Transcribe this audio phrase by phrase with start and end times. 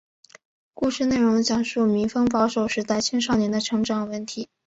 [0.73, 4.49] 故事内容讲述民风保守时代青少年的成长问题。